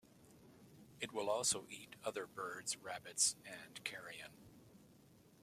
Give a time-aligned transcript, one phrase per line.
[0.99, 4.31] It will also eat other birds, rabbits, and carrion.